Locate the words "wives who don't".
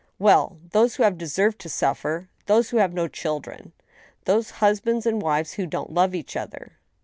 5.21-5.93